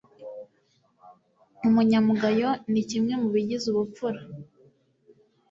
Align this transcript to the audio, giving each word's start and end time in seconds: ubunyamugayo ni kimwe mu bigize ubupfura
ubunyamugayo 1.67 2.49
ni 2.71 2.81
kimwe 2.89 3.13
mu 3.21 3.27
bigize 3.35 3.65
ubupfura 3.69 4.19